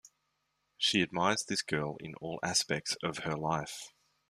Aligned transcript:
She 0.79 1.03
admires 1.03 1.43
this 1.45 1.61
girl 1.61 1.97
in 1.99 2.15
all 2.15 2.39
aspects 2.41 2.95
of 3.03 3.19
her 3.19 3.37
life. 3.37 3.93